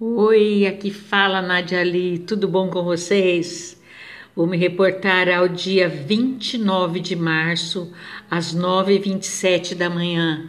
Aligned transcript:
Oi, 0.00 0.64
aqui 0.64 0.92
fala 0.92 1.42
Nadia 1.42 1.80
Ali, 1.80 2.20
tudo 2.20 2.46
bom 2.46 2.70
com 2.70 2.84
vocês? 2.84 3.82
Vou 4.32 4.46
me 4.46 4.56
reportar 4.56 5.28
ao 5.28 5.48
dia 5.48 5.88
29 5.88 7.00
de 7.00 7.16
março, 7.16 7.92
às 8.30 8.54
9h27 8.54 9.74
da 9.74 9.90
manhã, 9.90 10.48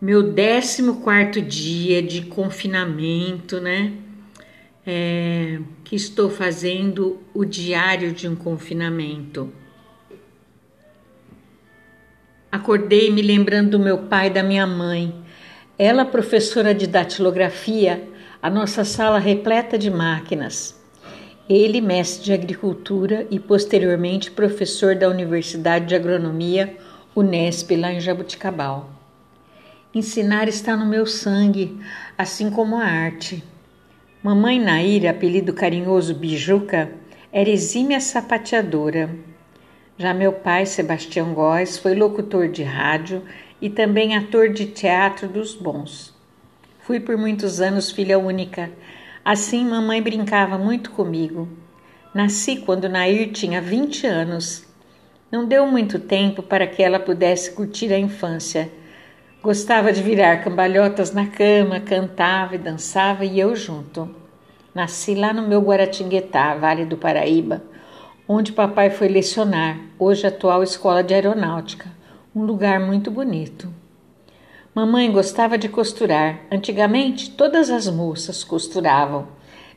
meu 0.00 0.34
14 0.34 1.40
dia 1.42 2.02
de 2.02 2.22
confinamento, 2.22 3.60
né? 3.60 3.92
É, 4.84 5.60
que 5.84 5.94
estou 5.94 6.28
fazendo 6.28 7.20
o 7.32 7.44
diário 7.44 8.10
de 8.10 8.26
um 8.26 8.34
confinamento. 8.34 9.52
Acordei 12.50 13.08
me 13.08 13.22
lembrando 13.22 13.78
do 13.78 13.78
meu 13.78 13.98
pai 13.98 14.26
e 14.26 14.30
da 14.30 14.42
minha 14.42 14.66
mãe. 14.66 15.14
Ela, 15.78 16.04
professora 16.04 16.74
de 16.74 16.88
datilografia, 16.88 18.12
a 18.44 18.50
nossa 18.50 18.84
sala 18.84 19.18
repleta 19.18 19.78
de 19.78 19.90
máquinas. 19.90 20.78
Ele, 21.48 21.80
mestre 21.80 22.24
de 22.24 22.32
agricultura 22.34 23.26
e 23.30 23.40
posteriormente 23.40 24.30
professor 24.30 24.94
da 24.94 25.08
Universidade 25.08 25.86
de 25.86 25.94
Agronomia, 25.94 26.76
Unesp, 27.16 27.74
lá 27.74 27.90
em 27.90 28.00
Jabuticabal. 28.00 28.90
Ensinar 29.94 30.46
está 30.46 30.76
no 30.76 30.84
meu 30.84 31.06
sangue, 31.06 31.80
assim 32.18 32.50
como 32.50 32.76
a 32.76 32.84
arte. 32.84 33.42
Mamãe 34.22 34.60
Naira, 34.60 35.12
apelido 35.12 35.54
carinhoso 35.54 36.14
Bijuca, 36.14 36.92
era 37.32 37.48
exímia 37.48 37.98
sapateadora. 37.98 39.08
Já 39.96 40.12
meu 40.12 40.34
pai, 40.34 40.66
Sebastião 40.66 41.32
Góes, 41.32 41.78
foi 41.78 41.94
locutor 41.94 42.48
de 42.48 42.62
rádio 42.62 43.22
e 43.58 43.70
também 43.70 44.14
ator 44.14 44.50
de 44.50 44.66
teatro 44.66 45.26
dos 45.28 45.54
bons. 45.54 46.13
Fui 46.86 47.00
por 47.00 47.16
muitos 47.16 47.62
anos 47.62 47.90
filha 47.90 48.18
única. 48.18 48.70
Assim, 49.24 49.64
mamãe 49.64 50.02
brincava 50.02 50.58
muito 50.58 50.90
comigo. 50.90 51.48
Nasci 52.12 52.56
quando 52.56 52.90
Nair 52.90 53.32
tinha 53.32 53.58
20 53.58 54.06
anos. 54.06 54.66
Não 55.32 55.46
deu 55.46 55.66
muito 55.66 55.98
tempo 55.98 56.42
para 56.42 56.66
que 56.66 56.82
ela 56.82 57.00
pudesse 57.00 57.52
curtir 57.52 57.90
a 57.90 57.98
infância. 57.98 58.70
Gostava 59.42 59.94
de 59.94 60.02
virar 60.02 60.44
cambalhotas 60.44 61.10
na 61.10 61.26
cama, 61.26 61.80
cantava 61.80 62.54
e 62.54 62.58
dançava 62.58 63.24
e 63.24 63.40
eu 63.40 63.56
junto. 63.56 64.14
Nasci 64.74 65.14
lá 65.14 65.32
no 65.32 65.48
meu 65.48 65.62
Guaratinguetá, 65.62 66.54
Vale 66.54 66.84
do 66.84 66.98
Paraíba, 66.98 67.62
onde 68.28 68.52
papai 68.52 68.90
foi 68.90 69.08
lecionar, 69.08 69.80
hoje 69.98 70.26
atual 70.26 70.62
Escola 70.62 71.02
de 71.02 71.14
Aeronáutica, 71.14 71.90
um 72.36 72.42
lugar 72.42 72.78
muito 72.78 73.10
bonito. 73.10 73.72
Mamãe 74.74 75.08
gostava 75.12 75.56
de 75.56 75.68
costurar. 75.68 76.40
Antigamente, 76.50 77.30
todas 77.30 77.70
as 77.70 77.88
moças 77.88 78.42
costuravam. 78.42 79.28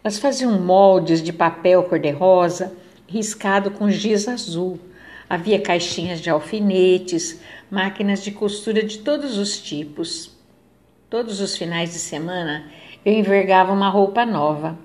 Elas 0.03 0.17
faziam 0.17 0.59
moldes 0.59 1.21
de 1.21 1.31
papel 1.31 1.83
cor-de-rosa, 1.83 2.75
riscado 3.07 3.69
com 3.69 3.91
giz 3.91 4.27
azul. 4.27 4.79
Havia 5.29 5.61
caixinhas 5.61 6.19
de 6.19 6.31
alfinetes, 6.31 7.39
máquinas 7.69 8.23
de 8.23 8.31
costura 8.31 8.81
de 8.81 8.97
todos 8.97 9.37
os 9.37 9.59
tipos. 9.59 10.35
Todos 11.07 11.41
os 11.41 11.55
finais 11.55 11.91
de 11.91 11.99
semana 11.99 12.65
eu 13.05 13.13
envergava 13.13 13.71
uma 13.71 13.89
roupa 13.89 14.25
nova. 14.25 14.79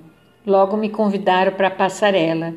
Logo 0.47 0.77
me 0.77 0.91
convidaram 0.91 1.53
para 1.53 1.69
a 1.69 1.71
passarela. 1.71 2.53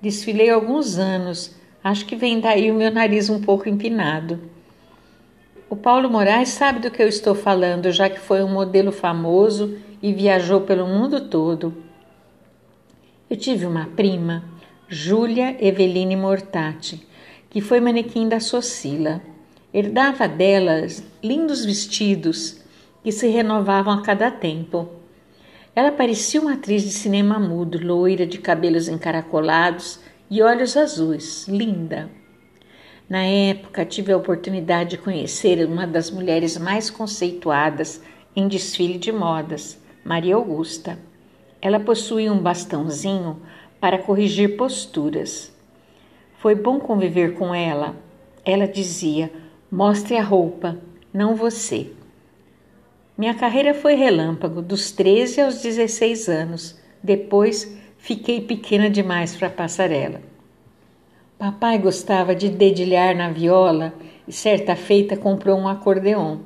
Desfilei 0.00 0.48
alguns 0.48 0.96
anos. 0.96 1.56
Acho 1.82 2.06
que 2.06 2.14
vem 2.14 2.38
daí 2.38 2.70
o 2.70 2.74
meu 2.74 2.92
nariz 2.92 3.28
um 3.28 3.40
pouco 3.40 3.68
empinado. 3.68 4.38
O 5.70 5.76
Paulo 5.76 6.10
Moraes 6.10 6.48
sabe 6.48 6.80
do 6.80 6.90
que 6.90 7.00
eu 7.00 7.06
estou 7.06 7.32
falando, 7.32 7.92
já 7.92 8.10
que 8.10 8.18
foi 8.18 8.42
um 8.42 8.52
modelo 8.52 8.90
famoso 8.90 9.78
e 10.02 10.12
viajou 10.12 10.62
pelo 10.62 10.84
mundo 10.84 11.28
todo. 11.28 11.72
Eu 13.30 13.36
tive 13.36 13.66
uma 13.66 13.86
prima, 13.86 14.42
Júlia 14.88 15.56
Eveline 15.64 16.16
Mortati, 16.16 17.06
que 17.48 17.60
foi 17.60 17.78
manequim 17.78 18.28
da 18.28 18.40
Socila. 18.40 19.22
Herdava 19.72 20.26
delas 20.26 21.04
lindos 21.22 21.64
vestidos 21.64 22.60
que 23.04 23.12
se 23.12 23.28
renovavam 23.28 23.94
a 23.94 24.02
cada 24.02 24.28
tempo. 24.28 24.88
Ela 25.72 25.92
parecia 25.92 26.40
uma 26.40 26.54
atriz 26.54 26.82
de 26.82 26.90
cinema 26.90 27.38
mudo, 27.38 27.78
loira, 27.80 28.26
de 28.26 28.38
cabelos 28.38 28.88
encaracolados 28.88 30.00
e 30.28 30.42
olhos 30.42 30.76
azuis, 30.76 31.46
linda. 31.46 32.10
Na 33.10 33.24
época, 33.24 33.84
tive 33.84 34.12
a 34.12 34.16
oportunidade 34.16 34.90
de 34.90 34.98
conhecer 34.98 35.66
uma 35.66 35.84
das 35.84 36.12
mulheres 36.12 36.56
mais 36.56 36.88
conceituadas 36.88 38.00
em 38.36 38.46
desfile 38.46 38.98
de 38.98 39.10
modas, 39.10 39.82
Maria 40.04 40.36
Augusta. 40.36 40.96
Ela 41.60 41.80
possuía 41.80 42.32
um 42.32 42.38
bastãozinho 42.38 43.42
para 43.80 43.98
corrigir 43.98 44.56
posturas. 44.56 45.52
Foi 46.38 46.54
bom 46.54 46.78
conviver 46.78 47.34
com 47.34 47.52
ela. 47.52 47.96
Ela 48.44 48.68
dizia: 48.68 49.28
Mostre 49.68 50.16
a 50.16 50.22
roupa, 50.22 50.78
não 51.12 51.34
você. 51.34 51.90
Minha 53.18 53.34
carreira 53.34 53.74
foi 53.74 53.94
relâmpago, 53.94 54.62
dos 54.62 54.92
13 54.92 55.40
aos 55.40 55.60
16 55.60 56.28
anos. 56.28 56.80
Depois, 57.02 57.76
fiquei 57.98 58.40
pequena 58.40 58.88
demais 58.88 59.34
para 59.34 59.48
a 59.48 59.50
passarela. 59.50 60.29
Papai 61.40 61.78
gostava 61.78 62.34
de 62.34 62.50
dedilhar 62.50 63.16
na 63.16 63.30
viola 63.30 63.94
e 64.28 64.32
certa 64.32 64.76
feita 64.76 65.16
comprou 65.16 65.58
um 65.58 65.66
acordeon, 65.66 66.40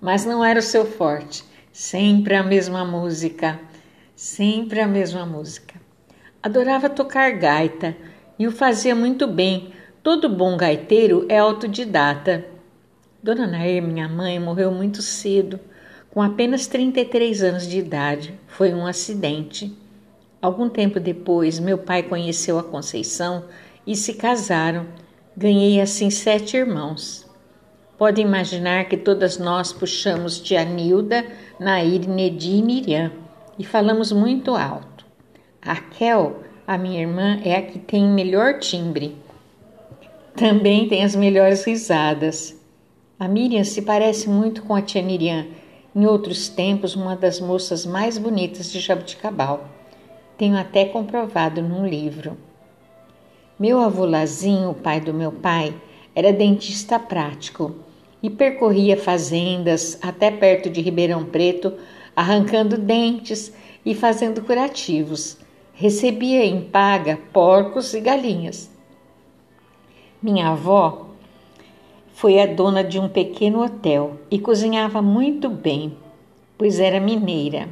mas 0.00 0.24
não 0.24 0.44
era 0.44 0.58
o 0.58 0.62
seu 0.62 0.84
forte. 0.84 1.44
Sempre 1.72 2.34
a 2.34 2.42
mesma 2.42 2.84
música, 2.84 3.60
sempre 4.16 4.80
a 4.80 4.88
mesma 4.88 5.24
música. 5.24 5.80
Adorava 6.42 6.90
tocar 6.90 7.30
gaita 7.38 7.96
e 8.36 8.44
o 8.48 8.50
fazia 8.50 8.96
muito 8.96 9.28
bem. 9.28 9.70
Todo 10.02 10.28
bom 10.28 10.56
gaiteiro 10.56 11.24
é 11.28 11.38
autodidata. 11.38 12.44
Dona 13.22 13.46
Nair, 13.46 13.80
minha 13.80 14.08
mãe, 14.08 14.40
morreu 14.40 14.72
muito 14.72 15.02
cedo, 15.02 15.60
com 16.10 16.20
apenas 16.20 16.66
33 16.66 17.44
anos 17.44 17.68
de 17.68 17.78
idade. 17.78 18.34
Foi 18.48 18.74
um 18.74 18.88
acidente. 18.88 19.72
Algum 20.42 20.68
tempo 20.68 20.98
depois, 20.98 21.60
meu 21.60 21.78
pai 21.78 22.02
conheceu 22.02 22.58
a 22.58 22.64
Conceição 22.64 23.44
e 23.86 23.96
se 23.96 24.14
casaram. 24.14 24.86
Ganhei 25.36 25.80
assim 25.80 26.10
sete 26.10 26.56
irmãos. 26.56 27.26
Pode 27.96 28.20
imaginar 28.20 28.86
que 28.86 28.96
todas 28.96 29.38
nós 29.38 29.72
puxamos 29.72 30.40
tia 30.40 30.64
Nilda, 30.64 31.24
Nair, 31.58 32.08
Nedi 32.08 32.56
e 32.56 32.62
Miriam 32.62 33.12
e 33.58 33.64
falamos 33.64 34.10
muito 34.12 34.56
alto. 34.56 35.06
Raquel, 35.60 36.42
a 36.66 36.76
minha 36.76 37.00
irmã, 37.00 37.38
é 37.44 37.56
a 37.56 37.62
que 37.62 37.78
tem 37.78 38.04
melhor 38.04 38.58
timbre. 38.58 39.16
Também 40.34 40.88
tem 40.88 41.04
as 41.04 41.14
melhores 41.14 41.64
risadas. 41.64 42.60
A 43.18 43.28
Miriam 43.28 43.62
se 43.62 43.82
parece 43.82 44.28
muito 44.28 44.62
com 44.64 44.74
a 44.74 44.82
tia 44.82 45.02
Miriam, 45.02 45.46
em 45.94 46.06
outros 46.06 46.48
tempos 46.48 46.96
uma 46.96 47.14
das 47.14 47.38
moças 47.38 47.86
mais 47.86 48.18
bonitas 48.18 48.72
de 48.72 48.80
Jabuticabal. 48.80 49.68
Tenho 50.36 50.56
até 50.56 50.86
comprovado 50.86 51.62
num 51.62 51.86
livro. 51.86 52.36
Meu 53.62 53.78
avô 53.78 54.04
Lazinho, 54.04 54.74
pai 54.74 55.00
do 55.00 55.14
meu 55.14 55.30
pai, 55.30 55.72
era 56.16 56.32
dentista 56.32 56.98
prático 56.98 57.76
e 58.20 58.28
percorria 58.28 58.96
fazendas 58.96 59.96
até 60.02 60.32
perto 60.32 60.68
de 60.68 60.80
Ribeirão 60.80 61.24
Preto, 61.24 61.72
arrancando 62.16 62.76
dentes 62.76 63.54
e 63.86 63.94
fazendo 63.94 64.42
curativos. 64.42 65.38
Recebia 65.74 66.44
em 66.44 66.60
paga 66.60 67.20
porcos 67.32 67.94
e 67.94 68.00
galinhas. 68.00 68.68
Minha 70.20 70.48
avó 70.48 71.10
foi 72.14 72.40
a 72.40 72.46
dona 72.46 72.82
de 72.82 72.98
um 72.98 73.08
pequeno 73.08 73.62
hotel 73.62 74.18
e 74.28 74.40
cozinhava 74.40 75.00
muito 75.00 75.48
bem, 75.48 75.96
pois 76.58 76.80
era 76.80 76.98
mineira. 76.98 77.68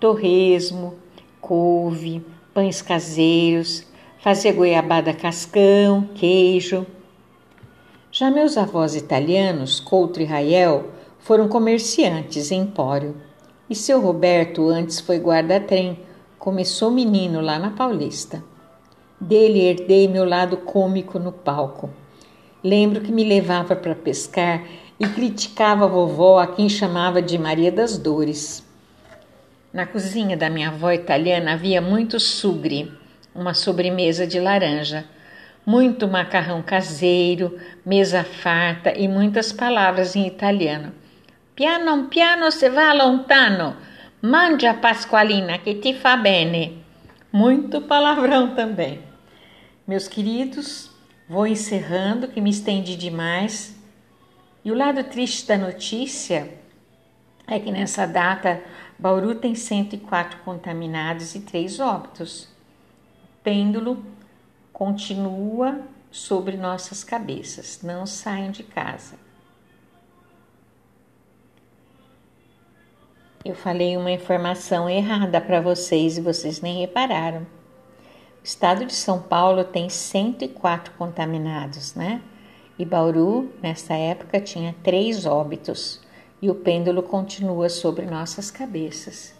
Torresmo, 0.00 0.94
couve, 1.40 2.20
pães 2.52 2.82
caseiros, 2.82 3.88
fazia 4.20 4.52
goiabada 4.52 5.14
cascão, 5.14 6.02
queijo. 6.14 6.86
Já 8.12 8.30
meus 8.30 8.56
avós 8.58 8.94
italianos, 8.94 9.80
Couto 9.80 10.20
e 10.20 10.24
Rael, 10.24 10.90
foram 11.18 11.48
comerciantes 11.48 12.50
em 12.50 12.62
Empório. 12.62 13.16
E 13.68 13.74
seu 13.74 14.00
Roberto 14.00 14.68
antes 14.68 15.00
foi 15.00 15.18
guarda-trem, 15.18 15.98
começou 16.38 16.90
menino 16.90 17.40
lá 17.40 17.58
na 17.58 17.70
Paulista. 17.70 18.44
Dele 19.18 19.60
herdei 19.60 20.06
meu 20.06 20.24
lado 20.24 20.58
cômico 20.58 21.18
no 21.18 21.32
palco. 21.32 21.88
Lembro 22.62 23.00
que 23.00 23.12
me 23.12 23.24
levava 23.24 23.74
para 23.74 23.94
pescar 23.94 24.64
e 24.98 25.06
criticava 25.06 25.86
a 25.86 25.88
vovó, 25.88 26.38
a 26.38 26.46
quem 26.46 26.68
chamava 26.68 27.22
de 27.22 27.38
Maria 27.38 27.72
das 27.72 27.96
Dores. 27.96 28.62
Na 29.72 29.86
cozinha 29.86 30.36
da 30.36 30.50
minha 30.50 30.68
avó 30.68 30.92
italiana 30.92 31.52
havia 31.52 31.80
muito 31.80 32.18
sugre, 32.18 32.99
uma 33.34 33.54
sobremesa 33.54 34.26
de 34.26 34.40
laranja, 34.40 35.04
muito 35.64 36.08
macarrão 36.08 36.62
caseiro, 36.62 37.58
mesa 37.84 38.24
farta 38.24 38.92
e 38.96 39.06
muitas 39.06 39.52
palavras 39.52 40.16
em 40.16 40.26
italiano. 40.26 40.92
Piano 41.54 42.08
piano 42.08 42.50
se 42.50 42.68
va 42.68 42.92
lontano, 42.92 43.76
Mangia 44.22 44.74
Pasqualina, 44.74 45.56
que 45.58 45.76
ti 45.76 45.94
fa 45.94 46.14
bene. 46.14 46.84
Muito 47.32 47.80
palavrão 47.80 48.54
também. 48.54 49.00
Meus 49.86 50.06
queridos, 50.06 50.90
vou 51.26 51.46
encerrando, 51.46 52.28
que 52.28 52.38
me 52.38 52.50
estendi 52.50 52.96
demais. 52.96 53.74
E 54.62 54.70
o 54.70 54.74
lado 54.74 55.02
triste 55.04 55.46
da 55.46 55.56
notícia 55.56 56.52
é 57.46 57.58
que 57.58 57.72
nessa 57.72 58.04
data 58.04 58.62
Bauru 58.98 59.34
tem 59.34 59.54
104 59.54 60.40
contaminados 60.44 61.34
e 61.34 61.40
3 61.40 61.80
óbitos. 61.80 62.49
Pêndulo 63.42 64.04
continua 64.72 65.80
sobre 66.10 66.58
nossas 66.58 67.02
cabeças. 67.02 67.80
Não 67.82 68.04
saiam 68.04 68.50
de 68.50 68.62
casa. 68.62 69.16
Eu 73.42 73.54
falei 73.54 73.96
uma 73.96 74.10
informação 74.10 74.90
errada 74.90 75.40
para 75.40 75.62
vocês 75.62 76.18
e 76.18 76.20
vocês 76.20 76.60
nem 76.60 76.80
repararam. 76.80 77.46
O 78.42 78.44
estado 78.44 78.84
de 78.84 78.92
São 78.92 79.22
Paulo 79.22 79.64
tem 79.64 79.88
104 79.88 80.92
contaminados, 80.98 81.94
né? 81.94 82.20
E 82.78 82.84
Bauru, 82.84 83.50
nessa 83.62 83.94
época, 83.94 84.38
tinha 84.40 84.74
três 84.82 85.24
óbitos 85.24 86.02
e 86.42 86.50
o 86.50 86.54
pêndulo 86.54 87.02
continua 87.02 87.70
sobre 87.70 88.04
nossas 88.04 88.50
cabeças. 88.50 89.34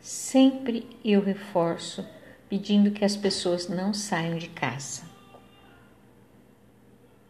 Sempre 0.00 0.88
eu 1.04 1.20
reforço 1.20 2.04
pedindo 2.50 2.90
que 2.90 3.04
as 3.04 3.16
pessoas 3.16 3.68
não 3.68 3.94
saiam 3.94 4.36
de 4.36 4.48
casa. 4.48 5.09